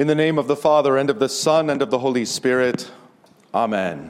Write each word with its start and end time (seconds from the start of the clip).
In 0.00 0.06
the 0.06 0.14
name 0.14 0.38
of 0.38 0.46
the 0.46 0.56
Father, 0.56 0.96
and 0.96 1.10
of 1.10 1.18
the 1.18 1.28
Son, 1.28 1.68
and 1.68 1.82
of 1.82 1.90
the 1.90 1.98
Holy 1.98 2.24
Spirit, 2.24 2.90
Amen. 3.52 4.08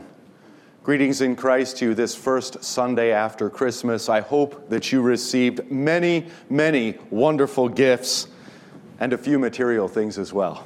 Greetings 0.84 1.20
in 1.20 1.34
Christ 1.34 1.78
to 1.78 1.86
you 1.86 1.94
this 1.96 2.14
first 2.14 2.62
Sunday 2.62 3.10
after 3.10 3.50
Christmas. 3.50 4.08
I 4.08 4.20
hope 4.20 4.68
that 4.68 4.92
you 4.92 5.02
received 5.02 5.68
many, 5.68 6.28
many 6.48 6.96
wonderful 7.10 7.68
gifts 7.68 8.28
and 9.00 9.12
a 9.12 9.18
few 9.18 9.36
material 9.36 9.88
things 9.88 10.16
as 10.16 10.32
well. 10.32 10.64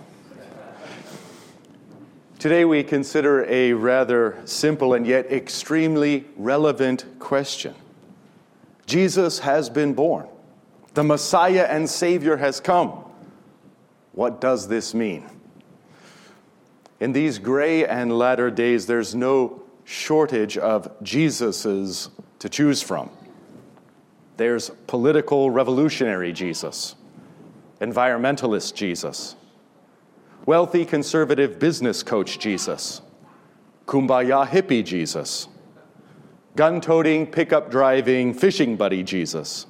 Today 2.39 2.67
we 2.67 2.83
consider 2.83 3.47
a 3.47 3.73
rather 3.73 4.37
simple 4.45 4.93
and 4.93 5.07
yet 5.07 5.33
extremely 5.33 6.27
relevant 6.37 7.07
question. 7.19 7.75
Jesus 8.85 9.39
has 9.39 9.71
been 9.71 9.95
born. 9.95 10.29
The 10.93 11.03
Messiah 11.03 11.67
and 11.71 11.89
Savior 11.89 12.37
has 12.37 12.61
come. 12.61 13.05
What 14.15 14.41
does 14.41 14.69
this 14.69 14.95
mean? 14.95 15.29
In 17.01 17.13
these 17.13 17.39
gray 17.39 17.85
and 17.85 18.17
latter 18.17 18.51
days, 18.51 18.87
there's 18.87 19.15
no 19.15 19.63
shortage 19.85 20.57
of 20.57 20.89
Jesuses 21.03 22.11
to 22.39 22.49
choose 22.49 22.81
from. 22.81 23.11
There's 24.37 24.71
political 24.87 25.51
revolutionary 25.51 26.33
Jesus, 26.33 26.95
environmentalist 27.81 28.75
Jesus, 28.75 29.37
wealthy 30.47 30.85
conservative 30.85 31.59
business 31.59 32.03
coach 32.03 32.39
Jesus, 32.39 33.03
kumbaya 33.87 34.47
hippie 34.47 34.85
Jesus, 34.85 35.49
gun 36.57 36.81
toting, 36.81 37.27
pickup 37.27 37.71
driving, 37.71 38.33
fishing 38.33 38.77
buddy 38.77 39.03
Jesus, 39.03 39.67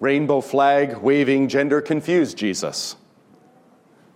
rainbow 0.00 0.40
flag 0.40 0.96
waving, 0.98 1.48
gender 1.48 1.80
confused 1.80 2.36
Jesus, 2.36 2.96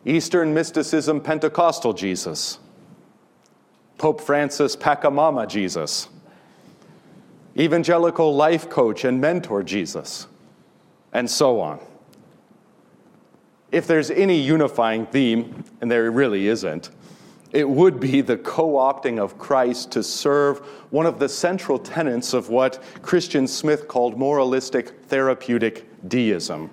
Eastern 0.09 0.55
mysticism 0.55 1.21
Pentecostal 1.21 1.93
Jesus 1.93 2.59
Pope 3.99 4.21
Francis 4.21 4.77
Pachamama 4.77 5.49
Jesus, 5.49 6.09
evangelical 7.59 8.35
life 8.35 8.71
coach 8.71 9.05
and 9.05 9.21
mentor 9.21 9.65
Jesus, 9.65 10.29
and 11.13 11.29
so 11.29 11.61
on. 11.61 11.81
If 13.73 13.89
there's 13.89 14.11
any 14.13 14.41
unifying 14.41 15.05
theme, 15.07 15.65
and 15.81 15.91
there 15.91 16.11
really 16.13 16.47
isn't, 16.47 16.91
it 17.51 17.69
would 17.69 17.99
be 17.99 18.21
the 18.21 18.37
co 18.37 18.75
opting 18.75 19.19
of 19.19 19.37
Christ 19.37 19.91
to 19.93 20.03
serve 20.05 20.59
one 20.91 21.07
of 21.07 21.19
the 21.19 21.29
central 21.29 21.79
tenets 21.79 22.33
of 22.35 22.51
what 22.51 22.81
Christian 23.03 23.49
Smith 23.49 23.89
called 23.89 24.17
moralistic 24.17 25.05
therapeutic 25.07 25.87
deism. 26.09 26.71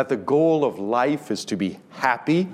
That 0.00 0.08
the 0.08 0.16
goal 0.16 0.64
of 0.64 0.78
life 0.78 1.30
is 1.30 1.44
to 1.44 1.58
be 1.58 1.78
happy 1.90 2.48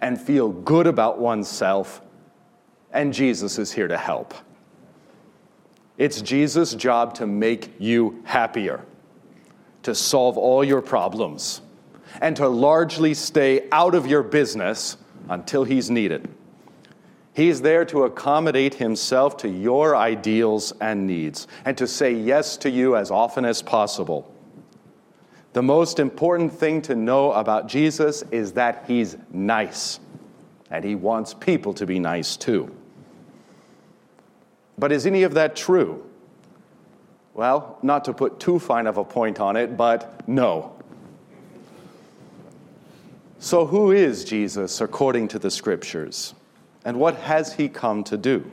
and 0.00 0.18
feel 0.18 0.48
good 0.48 0.86
about 0.86 1.18
oneself 1.18 2.00
and 2.90 3.12
Jesus 3.12 3.58
is 3.58 3.70
here 3.70 3.86
to 3.86 3.98
help. 3.98 4.32
It's 5.98 6.22
Jesus' 6.22 6.72
job 6.72 7.12
to 7.16 7.26
make 7.26 7.74
you 7.78 8.22
happier, 8.24 8.80
to 9.82 9.94
solve 9.94 10.38
all 10.38 10.64
your 10.64 10.80
problems, 10.80 11.60
and 12.22 12.34
to 12.36 12.48
largely 12.48 13.12
stay 13.12 13.68
out 13.70 13.94
of 13.94 14.06
your 14.06 14.22
business 14.22 14.96
until 15.28 15.64
He's 15.64 15.90
needed. 15.90 16.30
He's 17.34 17.60
there 17.60 17.84
to 17.84 18.04
accommodate 18.04 18.72
Himself 18.72 19.36
to 19.36 19.50
your 19.50 19.94
ideals 19.96 20.72
and 20.80 21.06
needs, 21.06 21.46
and 21.66 21.76
to 21.76 21.86
say 21.86 22.14
yes 22.14 22.56
to 22.56 22.70
you 22.70 22.96
as 22.96 23.10
often 23.10 23.44
as 23.44 23.60
possible. 23.60 24.33
The 25.54 25.62
most 25.62 26.00
important 26.00 26.52
thing 26.52 26.82
to 26.82 26.96
know 26.96 27.30
about 27.30 27.68
Jesus 27.68 28.22
is 28.32 28.54
that 28.54 28.84
He's 28.88 29.16
nice, 29.32 30.00
and 30.68 30.84
He 30.84 30.96
wants 30.96 31.32
people 31.32 31.72
to 31.74 31.86
be 31.86 32.00
nice 32.00 32.36
too. 32.36 32.74
But 34.76 34.90
is 34.90 35.06
any 35.06 35.22
of 35.22 35.34
that 35.34 35.54
true? 35.54 36.04
Well, 37.34 37.78
not 37.82 38.04
to 38.06 38.12
put 38.12 38.40
too 38.40 38.58
fine 38.58 38.88
of 38.88 38.96
a 38.96 39.04
point 39.04 39.38
on 39.38 39.54
it, 39.54 39.76
but 39.76 40.28
no. 40.28 40.72
So, 43.38 43.64
who 43.64 43.92
is 43.92 44.24
Jesus 44.24 44.80
according 44.80 45.28
to 45.28 45.38
the 45.38 45.52
scriptures? 45.52 46.34
And 46.84 46.98
what 46.98 47.14
has 47.14 47.52
he 47.52 47.68
come 47.68 48.02
to 48.04 48.16
do? 48.16 48.50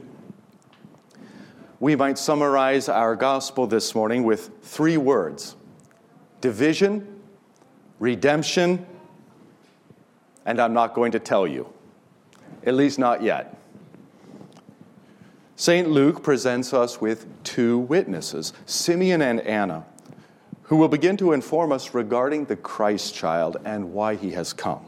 We 1.79 1.95
might 1.95 2.19
summarize 2.19 2.87
our 2.89 3.15
gospel 3.15 3.65
this 3.65 3.95
morning 3.95 4.23
with 4.23 4.51
three 4.61 4.97
words 4.97 5.55
division, 6.41 7.21
redemption, 7.99 8.85
and 10.45 10.59
I'm 10.59 10.73
not 10.73 10.93
going 10.93 11.11
to 11.13 11.19
tell 11.19 11.47
you, 11.47 11.71
at 12.65 12.73
least 12.73 12.99
not 12.99 13.21
yet. 13.21 13.57
St. 15.55 15.87
Luke 15.87 16.23
presents 16.23 16.73
us 16.73 16.99
with 16.99 17.27
two 17.43 17.77
witnesses, 17.77 18.51
Simeon 18.65 19.21
and 19.21 19.39
Anna, 19.41 19.85
who 20.63 20.77
will 20.77 20.87
begin 20.87 21.17
to 21.17 21.33
inform 21.33 21.71
us 21.71 21.93
regarding 21.93 22.45
the 22.45 22.55
Christ 22.55 23.13
child 23.13 23.57
and 23.63 23.93
why 23.93 24.15
he 24.15 24.31
has 24.31 24.53
come. 24.53 24.85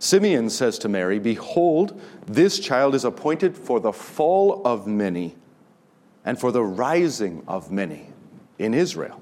Simeon 0.00 0.50
says 0.50 0.78
to 0.80 0.88
Mary, 0.88 1.20
Behold, 1.20 2.00
this 2.26 2.58
child 2.58 2.96
is 2.96 3.04
appointed 3.04 3.56
for 3.56 3.78
the 3.78 3.92
fall 3.92 4.60
of 4.64 4.88
many 4.88 5.36
and 6.24 6.40
for 6.40 6.50
the 6.50 6.64
rising 6.64 7.44
of 7.46 7.70
many 7.70 8.08
in 8.58 8.74
Israel, 8.74 9.20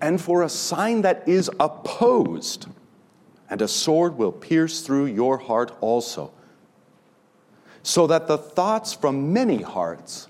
and 0.00 0.20
for 0.20 0.42
a 0.42 0.48
sign 0.48 1.02
that 1.02 1.26
is 1.28 1.50
opposed, 1.58 2.66
and 3.50 3.62
a 3.62 3.68
sword 3.68 4.16
will 4.16 4.32
pierce 4.32 4.82
through 4.82 5.06
your 5.06 5.38
heart 5.38 5.76
also 5.80 6.32
so 7.88 8.06
that 8.06 8.26
the 8.26 8.36
thoughts 8.36 8.92
from 8.92 9.32
many 9.32 9.62
hearts 9.62 10.28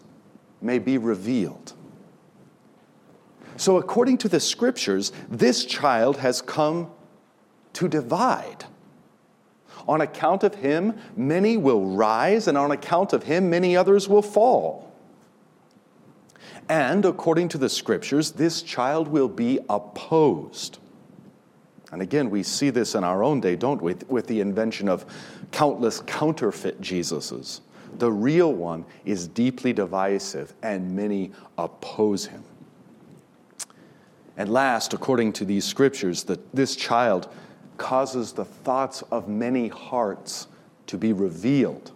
may 0.61 0.79
be 0.79 0.97
revealed. 0.97 1.73
So, 3.57 3.79
according 3.79 4.19
to 4.19 4.29
the 4.29 4.39
scriptures, 4.39 5.11
this 5.29 5.65
child 5.65 6.19
has 6.19 6.41
come 6.41 6.91
to 7.73 7.89
divide. 7.89 8.65
On 9.89 10.01
account 10.01 10.45
of 10.45 10.55
him, 10.55 10.97
many 11.17 11.57
will 11.57 11.85
rise, 11.85 12.47
and 12.47 12.57
on 12.57 12.71
account 12.71 13.13
of 13.13 13.25
him, 13.25 13.51
many 13.51 13.77
others 13.77 14.09
will 14.09 14.23
fall. 14.23 14.88
And 16.69 17.05
according 17.05 17.49
to 17.51 17.59
the 17.59 17.69
scriptures, 17.69 18.33
this 18.33 18.63
child 18.63 19.09
will 19.09 19.29
be 19.29 19.59
opposed. 19.69 20.79
And 21.91 22.03
again, 22.03 22.29
we 22.29 22.43
see 22.43 22.69
this 22.69 22.95
in 22.95 23.05
our 23.05 23.25
own 23.25 23.41
day, 23.41 23.57
don't 23.57 23.81
we, 23.81 23.95
with 24.09 24.27
the 24.27 24.41
invention 24.41 24.89
of 24.89 25.07
countless 25.51 26.01
counterfeit 26.01 26.81
Jesuses. 26.81 27.61
The 27.97 28.13
real 28.13 28.53
one 28.53 28.85
is 29.07 29.27
deeply 29.27 29.73
divisive, 29.73 30.53
and 30.63 30.95
many 30.95 31.33
oppose 31.57 32.27
him. 32.27 32.45
And 34.37 34.51
last, 34.53 34.93
according 34.93 35.33
to 35.35 35.47
these 35.47 35.65
scriptures, 35.65 36.25
that 36.25 36.55
this 36.55 36.77
child 36.77 37.29
causes 37.79 38.33
the 38.33 38.45
thoughts 38.45 39.03
of 39.11 39.29
many 39.29 39.69
hearts 39.69 40.49
to 40.87 40.99
be 40.99 41.13
revealed. 41.15 41.93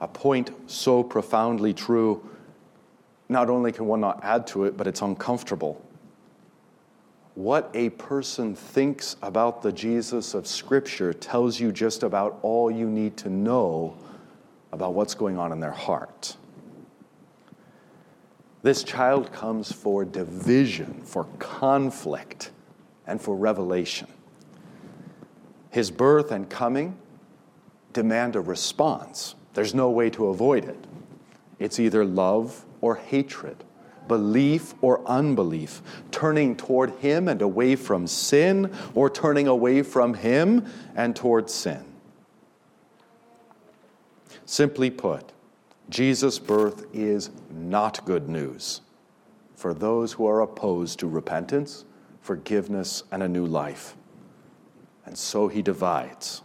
A 0.00 0.08
point 0.08 0.50
so 0.66 1.02
profoundly 1.02 1.74
true, 1.74 2.28
not 3.32 3.50
only 3.50 3.72
can 3.72 3.86
one 3.86 4.00
not 4.00 4.22
add 4.22 4.46
to 4.48 4.64
it, 4.64 4.76
but 4.76 4.86
it's 4.86 5.02
uncomfortable 5.02 5.82
what 7.34 7.70
a 7.72 7.88
person 7.90 8.54
thinks 8.54 9.16
about 9.22 9.62
the 9.62 9.72
Jesus 9.72 10.34
of 10.34 10.46
Scripture 10.46 11.14
tells 11.14 11.58
you 11.58 11.72
just 11.72 12.02
about 12.02 12.38
all 12.42 12.70
you 12.70 12.88
need 12.88 13.16
to 13.18 13.30
know 13.30 13.96
about 14.70 14.92
what's 14.92 15.14
going 15.14 15.38
on 15.38 15.50
in 15.50 15.58
their 15.58 15.72
heart. 15.72 16.36
This 18.62 18.84
child 18.84 19.32
comes 19.32 19.72
for 19.72 20.04
division, 20.04 21.02
for 21.04 21.24
conflict, 21.38 22.50
and 23.06 23.20
for 23.20 23.34
revelation. 23.34 24.08
His 25.70 25.90
birth 25.90 26.30
and 26.32 26.48
coming 26.48 26.96
demand 27.94 28.36
a 28.36 28.40
response. 28.40 29.34
There's 29.54 29.74
no 29.74 29.90
way 29.90 30.10
to 30.10 30.26
avoid 30.26 30.64
it. 30.64 30.86
It's 31.58 31.80
either 31.80 32.04
love 32.04 32.64
or 32.82 32.96
hatred 32.96 33.64
belief 34.08 34.74
or 34.82 35.06
unbelief, 35.08 35.82
turning 36.10 36.56
toward 36.56 36.90
Him 36.96 37.28
and 37.28 37.42
away 37.42 37.76
from 37.76 38.06
sin, 38.06 38.72
or 38.94 39.08
turning 39.08 39.46
away 39.48 39.82
from 39.82 40.14
Him 40.14 40.66
and 40.94 41.14
toward 41.14 41.48
sin. 41.48 41.84
Simply 44.44 44.90
put, 44.90 45.32
Jesus' 45.88 46.38
birth 46.38 46.84
is 46.92 47.30
not 47.50 48.04
good 48.04 48.28
news 48.28 48.80
for 49.54 49.72
those 49.72 50.12
who 50.12 50.26
are 50.26 50.40
opposed 50.40 50.98
to 50.98 51.06
repentance, 51.06 51.84
forgiveness, 52.20 53.04
and 53.12 53.22
a 53.22 53.28
new 53.28 53.46
life. 53.46 53.96
And 55.06 55.16
so 55.16 55.48
He 55.48 55.62
divides. 55.62 56.42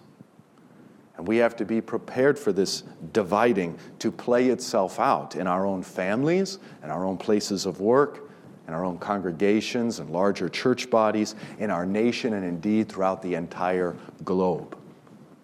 And 1.18 1.28
we 1.28 1.38
have 1.38 1.56
to 1.58 1.66
be 1.66 1.81
prepared 1.81 2.38
for 2.38 2.54
this 2.54 2.84
dividing 3.12 3.78
to 4.00 4.12
play 4.12 4.50
itself 4.50 5.00
out 5.00 5.36
in 5.36 5.48
our 5.48 5.66
own 5.66 5.84
families 5.84 6.60
in 6.84 6.90
our 6.90 7.06
own 7.06 7.18
places 7.18 7.66
of 7.66 7.81
work 7.81 8.28
in 8.68 8.74
our 8.74 8.84
own 8.84 8.98
congregations 8.98 10.00
and 10.00 10.10
larger 10.10 10.50
church 10.50 10.90
bodies, 10.90 11.36
in 11.58 11.72
our 11.72 11.86
nation, 11.86 12.34
and 12.34 12.46
indeed 12.46 12.90
throughout 12.90 13.22
the 13.22 13.34
entire 13.36 13.96
globe. 14.24 14.78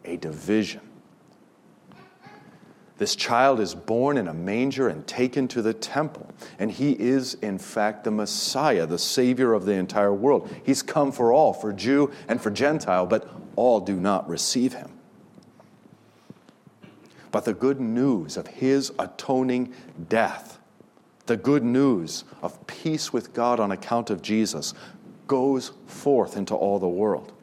A 0.06 0.18
division. 0.18 0.81
This 2.98 3.16
child 3.16 3.60
is 3.60 3.74
born 3.74 4.18
in 4.18 4.28
a 4.28 4.34
manger 4.34 4.90
and 4.90 5.06
taken 5.08 5.48
to 5.50 5.62
the 5.62 5.74
temple. 5.74 6.30
And 6.60 6.70
he 6.70 6.92
is, 6.92 7.34
in 7.36 7.58
fact, 7.58 8.04
the 8.04 8.12
Messiah, 8.12 8.86
the 8.86 9.00
Savior 9.00 9.54
of 9.54 9.66
the 9.66 9.74
entire 9.74 10.14
world. 10.14 10.54
He's 10.64 10.84
come 10.84 11.12
for 11.12 11.34
all, 11.34 11.54
for 11.54 11.74
Jew 11.74 12.12
and 12.28 12.42
for 12.42 12.52
Gentile, 12.52 13.06
but 13.06 13.28
all 13.56 13.80
do 13.80 13.96
not 13.96 14.30
receive 14.30 14.74
him. 14.74 14.93
But 17.34 17.44
the 17.44 17.54
good 17.54 17.82
news 17.82 18.38
of 18.38 18.48
his 18.48 18.94
atoning 18.98 19.74
death, 20.08 20.60
the 21.26 21.36
good 21.36 21.64
news 21.64 22.24
of 22.42 22.66
peace 22.68 23.12
with 23.12 23.34
God 23.34 23.60
on 23.60 23.74
account 23.74 24.10
of 24.10 24.22
Jesus, 24.22 24.74
goes 25.28 25.74
forth 25.86 26.38
into 26.38 26.56
all 26.56 26.80
the 26.80 26.88
world. 26.88 27.34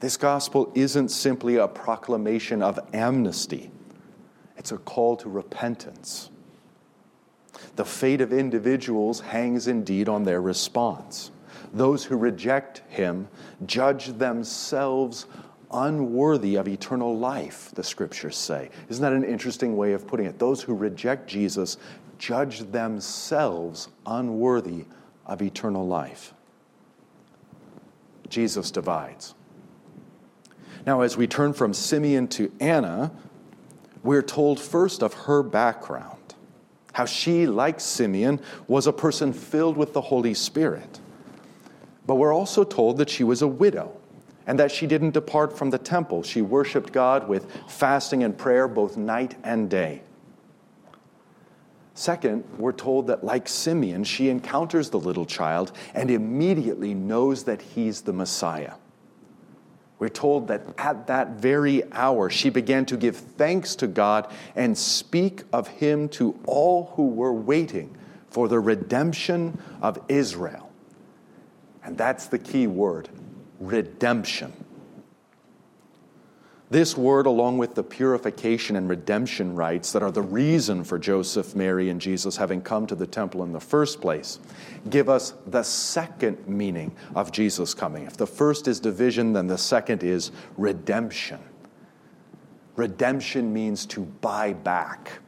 This 0.00 0.18
gospel 0.18 0.70
isn't 0.74 1.08
simply 1.08 1.56
a 1.56 1.68
proclamation 1.68 2.60
of 2.62 2.78
amnesty 2.92 3.70
it's 4.62 4.70
a 4.70 4.78
call 4.78 5.16
to 5.16 5.28
repentance. 5.28 6.30
The 7.74 7.84
fate 7.84 8.20
of 8.20 8.32
individuals 8.32 9.18
hangs 9.18 9.66
indeed 9.66 10.08
on 10.08 10.22
their 10.22 10.40
response. 10.40 11.32
Those 11.72 12.04
who 12.04 12.16
reject 12.16 12.82
him 12.88 13.26
judge 13.66 14.18
themselves 14.18 15.26
unworthy 15.72 16.56
of 16.56 16.68
eternal 16.68 17.16
life, 17.16 17.70
the 17.74 17.82
scriptures 17.82 18.36
say. 18.36 18.70
Isn't 18.88 19.02
that 19.02 19.12
an 19.12 19.24
interesting 19.24 19.76
way 19.76 19.92
of 19.92 20.06
putting 20.06 20.26
it? 20.26 20.38
Those 20.38 20.62
who 20.62 20.74
reject 20.74 21.28
Jesus 21.28 21.78
judge 22.18 22.60
themselves 22.70 23.88
unworthy 24.06 24.84
of 25.26 25.42
eternal 25.42 25.86
life. 25.86 26.34
Jesus 28.28 28.70
divides. 28.70 29.34
Now, 30.86 31.02
as 31.02 31.16
we 31.16 31.26
turn 31.26 31.52
from 31.52 31.74
Simeon 31.74 32.28
to 32.28 32.50
Anna, 32.60 33.12
we're 34.02 34.22
told 34.22 34.58
first 34.58 35.02
of 35.02 35.14
her 35.14 35.42
background, 35.42 36.34
how 36.92 37.04
she, 37.04 37.46
like 37.46 37.80
Simeon, 37.80 38.40
was 38.66 38.86
a 38.86 38.92
person 38.92 39.32
filled 39.32 39.76
with 39.76 39.92
the 39.92 40.00
Holy 40.00 40.34
Spirit. 40.34 41.00
But 42.06 42.16
we're 42.16 42.34
also 42.34 42.64
told 42.64 42.98
that 42.98 43.08
she 43.08 43.24
was 43.24 43.42
a 43.42 43.46
widow 43.46 43.96
and 44.46 44.58
that 44.58 44.70
she 44.70 44.86
didn't 44.86 45.12
depart 45.12 45.56
from 45.56 45.70
the 45.70 45.78
temple. 45.78 46.22
She 46.22 46.42
worshiped 46.42 46.92
God 46.92 47.28
with 47.28 47.46
fasting 47.68 48.24
and 48.24 48.36
prayer 48.36 48.68
both 48.68 48.96
night 48.96 49.36
and 49.44 49.70
day. 49.70 50.02
Second, 51.94 52.44
we're 52.56 52.72
told 52.72 53.06
that, 53.08 53.22
like 53.22 53.46
Simeon, 53.46 54.04
she 54.04 54.28
encounters 54.30 54.90
the 54.90 54.98
little 54.98 55.26
child 55.26 55.72
and 55.94 56.10
immediately 56.10 56.94
knows 56.94 57.44
that 57.44 57.60
he's 57.60 58.00
the 58.00 58.12
Messiah. 58.12 58.74
We're 59.98 60.08
told 60.08 60.48
that 60.48 60.62
at 60.78 61.06
that 61.06 61.32
very 61.32 61.84
hour 61.92 62.28
she 62.28 62.50
began 62.50 62.86
to 62.86 62.96
give 62.96 63.16
thanks 63.16 63.76
to 63.76 63.86
God 63.86 64.32
and 64.56 64.76
speak 64.76 65.42
of 65.52 65.68
him 65.68 66.08
to 66.10 66.36
all 66.46 66.92
who 66.96 67.06
were 67.08 67.32
waiting 67.32 67.96
for 68.28 68.48
the 68.48 68.58
redemption 68.58 69.60
of 69.80 69.98
Israel. 70.08 70.72
And 71.84 71.96
that's 71.96 72.26
the 72.26 72.38
key 72.38 72.66
word 72.66 73.10
redemption. 73.62 74.52
This 76.68 76.96
word, 76.96 77.26
along 77.26 77.58
with 77.58 77.74
the 77.74 77.82
purification 77.82 78.76
and 78.76 78.88
redemption 78.88 79.54
rites 79.54 79.92
that 79.92 80.02
are 80.02 80.10
the 80.10 80.22
reason 80.22 80.84
for 80.84 80.98
Joseph, 80.98 81.54
Mary, 81.54 81.90
and 81.90 82.00
Jesus 82.00 82.36
having 82.36 82.62
come 82.62 82.86
to 82.86 82.94
the 82.94 83.06
temple 83.06 83.42
in 83.42 83.52
the 83.52 83.60
first 83.60 84.00
place, 84.00 84.40
give 84.88 85.10
us 85.10 85.34
the 85.46 85.62
second 85.62 86.48
meaning 86.48 86.96
of 87.14 87.30
Jesus 87.30 87.74
coming. 87.74 88.04
If 88.04 88.16
the 88.16 88.26
first 88.26 88.68
is 88.68 88.80
division, 88.80 89.34
then 89.34 89.46
the 89.46 89.58
second 89.58 90.02
is 90.02 90.32
redemption. 90.56 91.40
Redemption 92.74 93.52
means 93.52 93.84
to 93.86 94.00
buy 94.00 94.54
back. 94.54 95.20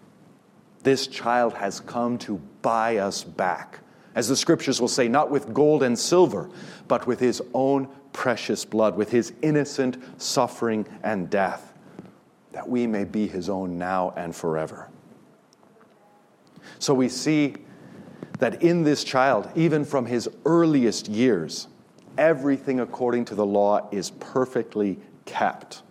This 0.83 1.07
child 1.07 1.53
has 1.53 1.79
come 1.79 2.17
to 2.19 2.41
buy 2.63 2.97
us 2.97 3.23
back. 3.23 3.81
As 4.15 4.29
the 4.29 4.37
scriptures 4.37 4.81
will 4.81 4.89
say, 4.89 5.09
not 5.09 5.31
with 5.31 5.53
gold 5.53 5.83
and 5.83 5.99
silver, 5.99 6.49
but 6.89 7.07
with 7.07 7.21
his 7.21 7.43
own 7.53 7.89
precious 8.15 8.65
blood, 8.65 8.97
with 8.97 9.11
his 9.11 9.35
innocent 9.43 9.99
suffering 10.17 10.87
and 11.03 11.29
death, 11.29 11.75
that 12.53 12.67
we 12.67 12.87
may 12.87 13.05
be 13.05 13.27
his 13.27 13.51
own 13.51 13.77
now 13.77 14.15
and 14.17 14.35
forever. 14.35 14.89
So 16.79 16.95
we 16.95 17.11
see 17.11 17.57
that 18.39 18.63
in 18.63 18.83
this 18.83 19.05
child, 19.05 19.51
even 19.55 19.85
from 19.85 20.07
his 20.07 20.29
earliest 20.47 21.09
years, 21.09 21.69
everything 22.17 22.81
according 22.81 23.27
to 23.27 23.35
the 23.35 23.45
law 23.45 23.89
is 23.91 24.11
perfectly 24.13 24.99
kept 25.27 25.83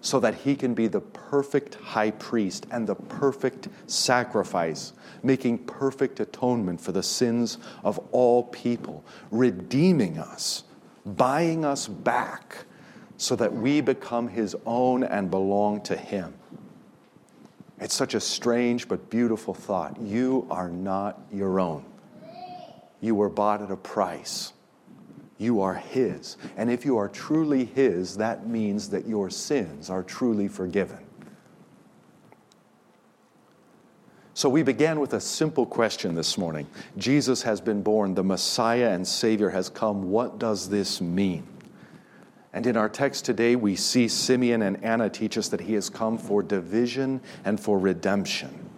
so 0.00 0.20
that 0.20 0.34
he 0.34 0.54
can 0.54 0.74
be 0.74 0.86
the 0.86 1.00
perfect 1.00 1.74
high 1.74 2.12
priest 2.12 2.66
and 2.70 2.86
the 2.86 2.94
perfect 2.94 3.68
sacrifice, 3.86 4.92
making 5.22 5.58
perfect 5.58 6.20
atonement 6.20 6.80
for 6.80 6.92
the 6.92 7.02
sins 7.02 7.58
of 7.82 7.98
all 8.12 8.44
people, 8.44 9.04
redeeming 9.30 10.18
us 10.18 10.62
buying 11.16 11.64
us 11.64 11.88
back 11.88 12.64
so 13.16 13.34
that 13.36 13.52
we 13.52 13.80
become 13.80 14.28
His 14.28 14.56
own 14.64 15.02
and 15.02 15.30
belong 15.30 15.80
to 15.82 15.96
Him. 15.96 16.34
It's 17.80 17.94
such 17.94 18.14
a 18.14 18.20
strange 18.20 18.88
but 18.88 19.10
beautiful 19.10 19.54
thought. 19.54 20.00
You 20.00 20.46
are 20.50 20.68
not 20.68 21.20
your 21.32 21.60
own. 21.60 21.84
You 23.00 23.14
were 23.14 23.28
bought 23.28 23.62
at 23.62 23.70
a 23.70 23.76
price. 23.76 24.52
You 25.38 25.60
are 25.60 25.74
His. 25.74 26.36
And 26.56 26.70
if 26.70 26.84
you 26.84 26.96
are 26.98 27.08
truly 27.08 27.64
His, 27.64 28.16
that 28.16 28.48
means 28.48 28.88
that 28.90 29.06
your 29.06 29.30
sins 29.30 29.90
are 29.90 30.02
truly 30.02 30.48
forgiven. 30.48 31.07
So 34.38 34.48
we 34.48 34.62
began 34.62 35.00
with 35.00 35.14
a 35.14 35.20
simple 35.20 35.66
question 35.66 36.14
this 36.14 36.38
morning 36.38 36.68
Jesus 36.96 37.42
has 37.42 37.60
been 37.60 37.82
born, 37.82 38.14
the 38.14 38.22
Messiah 38.22 38.90
and 38.90 39.04
Savior 39.04 39.50
has 39.50 39.68
come. 39.68 40.12
What 40.12 40.38
does 40.38 40.68
this 40.68 41.00
mean? 41.00 41.44
And 42.52 42.64
in 42.64 42.76
our 42.76 42.88
text 42.88 43.24
today, 43.24 43.56
we 43.56 43.74
see 43.74 44.06
Simeon 44.06 44.62
and 44.62 44.84
Anna 44.84 45.10
teach 45.10 45.36
us 45.36 45.48
that 45.48 45.62
he 45.62 45.74
has 45.74 45.90
come 45.90 46.16
for 46.16 46.40
division 46.44 47.20
and 47.44 47.58
for 47.58 47.80
redemption. 47.80 48.70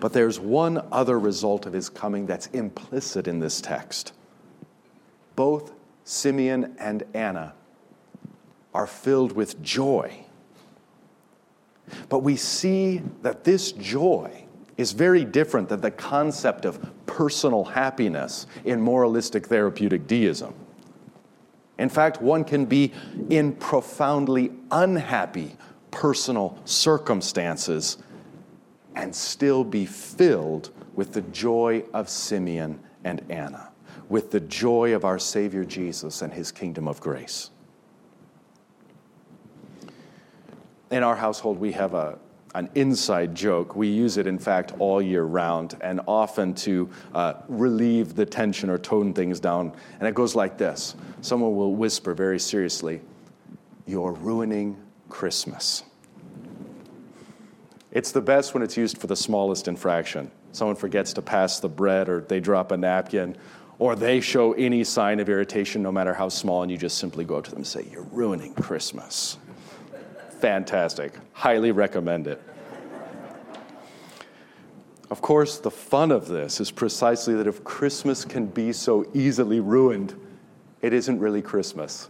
But 0.00 0.12
there's 0.12 0.40
one 0.40 0.84
other 0.90 1.20
result 1.20 1.64
of 1.64 1.72
his 1.72 1.88
coming 1.88 2.26
that's 2.26 2.48
implicit 2.48 3.28
in 3.28 3.38
this 3.38 3.60
text. 3.60 4.12
Both 5.36 5.72
Simeon 6.02 6.74
and 6.80 7.04
Anna 7.14 7.54
are 8.74 8.88
filled 8.88 9.30
with 9.30 9.62
joy 9.62 10.26
but 12.08 12.20
we 12.20 12.36
see 12.36 13.02
that 13.22 13.44
this 13.44 13.72
joy 13.72 14.44
is 14.76 14.92
very 14.92 15.24
different 15.24 15.68
than 15.68 15.80
the 15.80 15.90
concept 15.90 16.64
of 16.64 16.78
personal 17.06 17.64
happiness 17.64 18.46
in 18.64 18.80
moralistic 18.80 19.46
therapeutic 19.46 20.06
deism. 20.06 20.54
In 21.78 21.88
fact, 21.88 22.22
one 22.22 22.44
can 22.44 22.64
be 22.64 22.92
in 23.30 23.52
profoundly 23.54 24.52
unhappy 24.70 25.56
personal 25.90 26.58
circumstances 26.64 27.98
and 28.94 29.14
still 29.14 29.64
be 29.64 29.86
filled 29.86 30.70
with 30.94 31.12
the 31.12 31.22
joy 31.22 31.84
of 31.92 32.08
Simeon 32.08 32.80
and 33.04 33.22
Anna, 33.30 33.70
with 34.08 34.30
the 34.30 34.40
joy 34.40 34.94
of 34.94 35.04
our 35.04 35.18
Savior 35.18 35.64
Jesus 35.64 36.22
and 36.22 36.32
his 36.32 36.50
kingdom 36.50 36.88
of 36.88 37.00
grace. 37.00 37.50
In 40.90 41.02
our 41.02 41.16
household, 41.16 41.58
we 41.58 41.72
have 41.72 41.94
a, 41.94 42.18
an 42.54 42.70
inside 42.74 43.34
joke. 43.34 43.76
We 43.76 43.88
use 43.88 44.16
it, 44.16 44.26
in 44.26 44.38
fact, 44.38 44.72
all 44.78 45.02
year 45.02 45.24
round 45.24 45.76
and 45.80 46.00
often 46.06 46.54
to 46.54 46.88
uh, 47.14 47.34
relieve 47.48 48.14
the 48.14 48.26
tension 48.26 48.70
or 48.70 48.78
tone 48.78 49.12
things 49.12 49.40
down. 49.40 49.72
And 49.98 50.08
it 50.08 50.14
goes 50.14 50.34
like 50.34 50.58
this 50.58 50.94
Someone 51.20 51.56
will 51.56 51.74
whisper 51.74 52.14
very 52.14 52.38
seriously, 52.38 53.00
You're 53.86 54.12
ruining 54.12 54.76
Christmas. 55.08 55.82
It's 57.92 58.12
the 58.12 58.20
best 58.20 58.52
when 58.52 58.62
it's 58.62 58.76
used 58.76 58.98
for 58.98 59.06
the 59.06 59.16
smallest 59.16 59.68
infraction. 59.68 60.30
Someone 60.52 60.76
forgets 60.76 61.12
to 61.14 61.22
pass 61.22 61.60
the 61.60 61.68
bread, 61.68 62.08
or 62.08 62.20
they 62.20 62.40
drop 62.40 62.70
a 62.70 62.76
napkin, 62.76 63.36
or 63.78 63.94
they 63.96 64.20
show 64.20 64.52
any 64.52 64.84
sign 64.84 65.20
of 65.20 65.28
irritation, 65.28 65.82
no 65.82 65.92
matter 65.92 66.14
how 66.14 66.28
small, 66.28 66.62
and 66.62 66.70
you 66.70 66.78
just 66.78 66.98
simply 66.98 67.24
go 67.24 67.36
up 67.36 67.44
to 67.44 67.50
them 67.50 67.58
and 67.58 67.66
say, 67.66 67.86
You're 67.90 68.02
ruining 68.04 68.54
Christmas 68.54 69.38
fantastic. 70.40 71.14
Highly 71.32 71.72
recommend 71.72 72.26
it. 72.26 72.42
Of 75.10 75.22
course, 75.22 75.58
the 75.58 75.70
fun 75.70 76.10
of 76.10 76.26
this 76.26 76.60
is 76.60 76.70
precisely 76.70 77.34
that 77.34 77.46
if 77.46 77.62
Christmas 77.62 78.24
can 78.24 78.46
be 78.46 78.72
so 78.72 79.06
easily 79.14 79.60
ruined, 79.60 80.14
it 80.82 80.92
isn't 80.92 81.20
really 81.20 81.42
Christmas. 81.42 82.08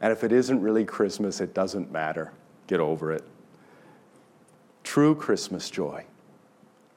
And 0.00 0.10
if 0.10 0.24
it 0.24 0.32
isn't 0.32 0.60
really 0.62 0.84
Christmas, 0.84 1.40
it 1.40 1.52
doesn't 1.52 1.92
matter. 1.92 2.32
Get 2.66 2.80
over 2.80 3.12
it. 3.12 3.24
True 4.82 5.14
Christmas 5.14 5.68
joy, 5.68 6.04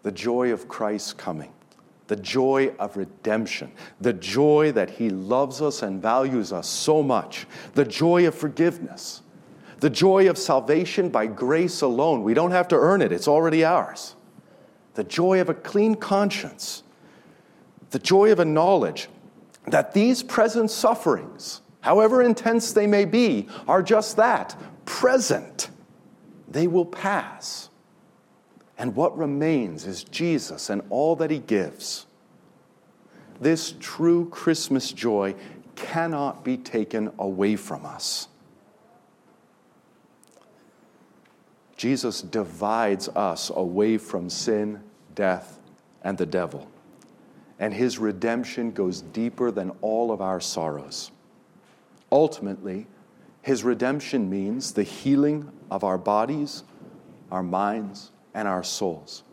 the 0.04 0.12
joy 0.12 0.54
of 0.54 0.70
Christ's 0.70 1.12
coming, 1.12 1.52
the 2.08 2.16
joy 2.16 2.74
of 2.80 2.96
redemption, 2.96 3.72
the 4.00 4.14
joy 4.14 4.72
that 4.72 4.90
He 4.90 5.10
loves 5.10 5.62
us 5.62 5.82
and 5.82 6.02
values 6.02 6.54
us 6.54 6.70
so 6.70 7.04
much, 7.04 7.46
the 7.74 7.84
joy 7.84 8.26
of 8.26 8.34
forgiveness, 8.34 9.23
the 9.84 9.90
joy 9.90 10.30
of 10.30 10.38
salvation 10.38 11.10
by 11.10 11.28
grace 11.28 11.82
alone. 11.82 12.24
We 12.24 12.34
don't 12.34 12.52
have 12.52 12.70
to 12.70 12.78
earn 12.78 13.02
it, 13.02 13.12
it's 13.12 13.28
already 13.28 13.66
ours. 13.66 14.16
The 14.94 15.04
joy 15.04 15.42
of 15.42 15.50
a 15.50 15.54
clean 15.54 15.96
conscience, 15.96 16.84
the 17.90 18.00
joy 18.00 18.32
of 18.32 18.40
a 18.40 18.46
knowledge 18.46 19.10
that 19.68 19.94
these 19.94 20.24
present 20.24 20.72
sufferings, 20.72 21.60
however 21.82 22.24
intense 22.24 22.72
they 22.72 22.88
may 22.88 23.04
be, 23.04 23.50
are 23.68 23.84
just 23.84 24.16
that 24.16 24.56
present. 24.86 25.70
They 26.48 26.68
will 26.68 26.86
pass. 26.86 27.70
And 28.78 28.96
what 28.96 29.18
remains 29.18 29.86
is 29.86 30.06
Jesus 30.06 30.70
and 30.70 30.82
all 30.92 31.18
that 31.18 31.30
he 31.30 31.40
gives. 31.40 32.06
This 33.42 33.74
true 33.82 34.30
Christmas 34.30 34.94
joy 34.94 35.36
cannot 35.76 36.46
be 36.46 36.56
taken 36.56 37.12
away 37.20 37.58
from 37.58 37.86
us. 37.86 38.30
Jesus 41.84 42.22
divides 42.22 43.10
us 43.10 43.52
away 43.54 43.98
from 43.98 44.30
sin, 44.30 44.82
death, 45.16 45.60
and 46.02 46.18
the 46.18 46.26
devil. 46.26 46.72
And 47.60 47.74
his 47.74 48.00
redemption 48.00 48.72
goes 48.72 49.02
deeper 49.02 49.52
than 49.52 49.74
all 49.82 50.10
of 50.10 50.22
our 50.22 50.40
sorrows. 50.40 51.12
Ultimately, 52.10 52.88
his 53.42 53.66
redemption 53.66 54.30
means 54.30 54.72
the 54.72 54.84
healing 54.84 55.52
of 55.70 55.84
our 55.84 55.98
bodies, 55.98 56.64
our 57.30 57.44
minds, 57.44 58.12
and 58.34 58.48
our 58.48 58.64
souls. 58.64 59.24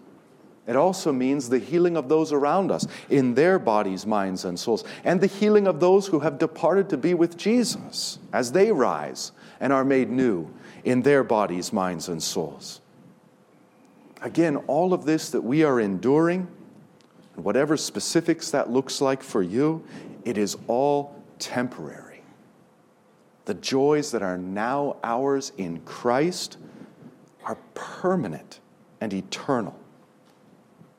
It 0.66 0.75
also 0.75 1.12
means 1.12 1.50
the 1.50 1.61
healing 1.61 1.97
of 1.97 2.09
those 2.09 2.33
around 2.33 2.73
us 2.73 2.85
in 3.09 3.35
their 3.35 3.61
bodies, 3.61 4.07
minds, 4.07 4.45
and 4.45 4.59
souls, 4.59 4.83
and 5.04 5.21
the 5.21 5.28
healing 5.28 5.69
of 5.69 5.78
those 5.78 6.09
who 6.09 6.19
have 6.19 6.37
departed 6.37 6.88
to 6.88 6.97
be 6.97 7.14
with 7.14 7.37
Jesus 7.37 8.19
as 8.33 8.50
they 8.50 8.73
rise 8.73 9.30
and 9.61 9.73
are 9.73 9.85
made 9.85 10.11
new 10.11 10.52
in 10.84 11.02
their 11.02 11.22
bodies, 11.22 11.72
minds, 11.72 12.08
and 12.08 12.22
souls. 12.22 12.80
Again, 14.22 14.56
all 14.66 14.92
of 14.92 15.04
this 15.04 15.30
that 15.30 15.40
we 15.42 15.62
are 15.64 15.80
enduring, 15.80 16.49
whatever 17.37 17.76
specifics 17.76 18.50
that 18.50 18.70
looks 18.70 19.00
like 19.00 19.22
for 19.22 19.42
you, 19.42 19.84
it 20.25 20.37
is 20.37 20.56
all 20.66 21.22
temporary. 21.38 22.22
The 23.46 23.54
joys 23.54 24.10
that 24.12 24.22
are 24.22 24.38
now 24.38 24.96
ours 25.02 25.52
in 25.56 25.80
Christ 25.80 26.58
are 27.44 27.56
permanent 27.75 28.60
and 29.00 29.12
eternal. 29.12 29.78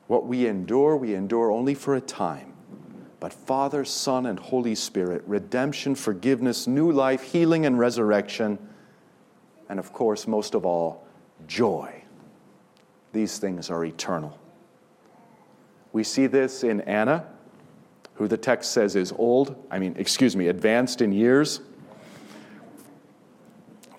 What 0.08 0.26
we 0.26 0.46
endure, 0.46 0.96
we 0.96 1.14
endure 1.14 1.50
only 1.50 1.74
for 1.74 1.94
a 1.94 2.00
time. 2.00 2.52
But 3.20 3.32
Father, 3.32 3.84
Son, 3.84 4.26
and 4.26 4.38
Holy 4.38 4.74
Spirit, 4.74 5.22
redemption, 5.26 5.94
forgiveness, 5.94 6.66
new 6.66 6.90
life, 6.90 7.22
healing, 7.22 7.64
and 7.64 7.78
resurrection, 7.78 8.58
and 9.72 9.78
of 9.78 9.90
course, 9.90 10.26
most 10.26 10.54
of 10.54 10.66
all, 10.66 11.02
joy. 11.48 12.04
These 13.14 13.38
things 13.38 13.70
are 13.70 13.82
eternal. 13.86 14.38
We 15.94 16.04
see 16.04 16.26
this 16.26 16.62
in 16.62 16.82
Anna, 16.82 17.24
who 18.16 18.28
the 18.28 18.36
text 18.36 18.72
says 18.72 18.96
is 18.96 19.12
old, 19.12 19.56
I 19.70 19.78
mean, 19.78 19.94
excuse 19.96 20.36
me, 20.36 20.48
advanced 20.48 21.00
in 21.00 21.10
years. 21.10 21.62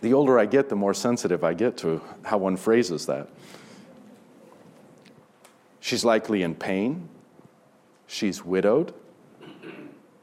The 0.01 0.13
older 0.13 0.37
I 0.37 0.45
get, 0.45 0.69
the 0.69 0.75
more 0.75 0.93
sensitive 0.93 1.43
I 1.43 1.55
get 1.55 1.75
to 1.77 2.03
how 2.21 2.37
one 2.37 2.55
phrases 2.55 3.07
that. 3.07 3.29
She's 5.79 6.05
likely 6.05 6.43
in 6.43 6.53
pain. 6.53 7.09
She's 8.05 8.45
widowed. 8.45 8.93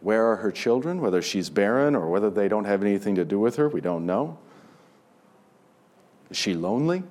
Where 0.01 0.31
are 0.31 0.37
her 0.37 0.53
children? 0.53 1.01
Whether 1.01 1.23
she's 1.23 1.51
barren 1.51 1.97
or 1.97 2.09
whether 2.09 2.31
they 2.31 2.47
don't 2.47 2.67
have 2.67 2.85
anything 2.85 3.17
to 3.17 3.25
do 3.25 3.41
with 3.41 3.57
her, 3.57 3.69
we 3.69 3.81
don't 3.81 4.07
know. 4.07 4.39
Is 6.31 6.37
she 6.37 6.55
lonely? 6.55 7.03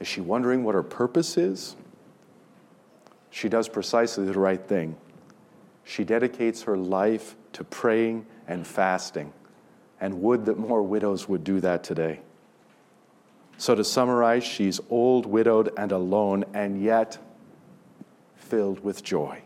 Is 0.00 0.08
she 0.08 0.20
wondering 0.20 0.64
what 0.64 0.74
her 0.74 0.82
purpose 0.82 1.36
is? 1.36 1.76
She 3.30 3.48
does 3.48 3.68
precisely 3.68 4.26
the 4.26 4.38
right 4.38 4.64
thing. 4.64 4.96
She 5.84 6.04
dedicates 6.04 6.62
her 6.62 6.76
life 6.76 7.36
to 7.52 7.64
praying 7.64 8.26
and 8.46 8.66
fasting, 8.66 9.32
and 10.00 10.22
would 10.22 10.46
that 10.46 10.58
more 10.58 10.82
widows 10.82 11.28
would 11.28 11.44
do 11.44 11.60
that 11.60 11.84
today. 11.84 12.20
So, 13.56 13.74
to 13.74 13.84
summarize, 13.84 14.42
she's 14.42 14.80
old, 14.90 15.26
widowed, 15.26 15.72
and 15.76 15.92
alone, 15.92 16.44
and 16.54 16.82
yet 16.82 17.18
filled 18.34 18.82
with 18.82 19.04
joy. 19.04 19.42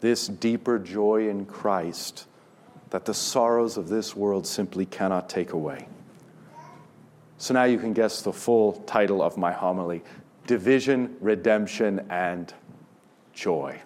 This 0.00 0.26
deeper 0.26 0.78
joy 0.78 1.28
in 1.28 1.46
Christ 1.46 2.26
that 2.90 3.04
the 3.04 3.14
sorrows 3.14 3.76
of 3.76 3.88
this 3.88 4.16
world 4.16 4.46
simply 4.46 4.86
cannot 4.86 5.28
take 5.28 5.52
away. 5.52 5.88
So 7.38 7.54
now 7.54 7.64
you 7.64 7.78
can 7.78 7.92
guess 7.92 8.22
the 8.22 8.32
full 8.32 8.72
title 8.86 9.22
of 9.22 9.36
my 9.36 9.52
homily 9.52 10.02
Division, 10.46 11.16
Redemption, 11.20 12.06
and 12.08 12.52
Joy. 13.32 13.80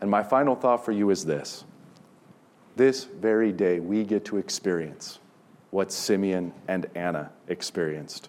And 0.00 0.10
my 0.10 0.22
final 0.22 0.54
thought 0.54 0.84
for 0.84 0.92
you 0.92 1.10
is 1.10 1.24
this 1.24 1.64
this 2.78 3.04
very 3.04 3.50
day, 3.50 3.80
we 3.80 4.04
get 4.04 4.24
to 4.26 4.38
experience 4.38 5.18
what 5.70 5.90
Simeon 5.90 6.52
and 6.68 6.86
Anna 6.94 7.30
experienced. 7.48 8.28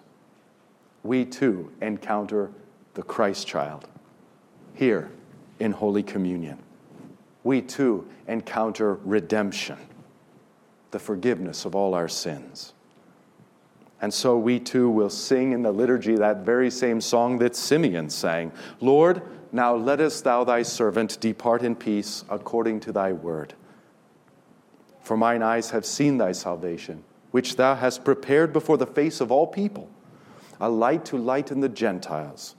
We 1.04 1.24
too 1.24 1.72
encounter 1.82 2.52
the 2.96 3.04
Christ 3.04 3.46
child 3.46 3.88
here 4.74 5.12
in 5.60 5.72
Holy 5.72 6.02
Communion. 6.02 6.58
We 7.44 7.62
too 7.62 8.08
encounter 8.28 8.96
redemption, 8.96 9.78
the 10.92 11.00
forgiveness 11.00 11.64
of 11.64 11.76
all 11.76 11.94
our 11.94 12.08
sins. 12.08 12.74
And 14.02 14.14
so 14.14 14.38
we 14.38 14.60
too 14.60 14.90
will 14.90 15.10
sing 15.10 15.52
in 15.52 15.62
the 15.62 15.72
liturgy 15.72 16.16
that 16.16 16.38
very 16.46 16.72
same 16.72 17.02
song 17.02 17.38
that 17.40 17.56
Simeon 17.56 18.10
sang 18.10 18.52
Lord, 18.80 19.22
now 19.52 19.76
lettest 19.76 20.24
thou 20.24 20.44
thy 20.44 20.64
servant 20.64 21.20
depart 21.20 21.64
in 21.64 21.76
peace 21.76 22.24
according 22.30 22.80
to 22.82 22.92
thy 22.92 23.12
word. 23.12 23.56
For 25.02 25.18
mine 25.18 25.42
eyes 25.42 25.72
have 25.72 25.86
seen 25.86 26.18
thy 26.18 26.32
salvation, 26.32 27.04
which 27.32 27.56
thou 27.56 27.76
hast 27.76 28.04
prepared 28.04 28.54
before 28.54 28.78
the 28.78 28.86
face 28.86 29.22
of 29.22 29.32
all 29.32 29.48
people, 29.48 29.90
a 30.62 30.70
light 30.70 31.04
to 31.06 31.18
lighten 31.18 31.62
the 31.62 31.70
Gentiles 31.70 32.56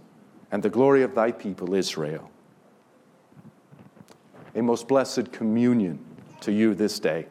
and 0.51 0.63
the 0.63 0.71
glory 0.71 1.03
of 1.03 1.15
thy 1.15 1.31
people 1.31 1.75
Israel. 1.75 2.31
A 4.55 4.63
most 4.63 4.89
blessed 4.89 5.31
communion 5.31 6.05
to 6.41 6.51
you 6.51 6.75
this 6.75 6.99
day, 6.99 7.27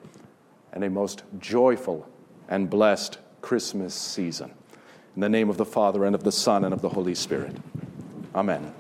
and 0.71 0.83
a 0.83 0.89
most 0.89 1.23
joyful 1.37 2.07
and 2.47 2.69
blessed 2.69 3.19
Christmas 3.41 3.93
season. 3.93 4.51
In 5.15 5.21
the 5.21 5.29
name 5.29 5.49
of 5.49 5.57
the 5.57 5.65
Father, 5.65 6.05
and 6.05 6.15
of 6.15 6.23
the 6.23 6.31
Son, 6.31 6.63
and 6.63 6.73
of 6.73 6.81
the 6.81 6.89
Holy 6.89 7.15
Spirit. 7.15 7.55
Amen. 8.35 8.73